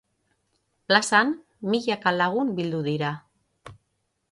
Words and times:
Plazan, 0.91 1.29
milaka 1.73 2.15
lagun 2.17 2.51
bildu 2.61 2.83
dira. 2.91 3.13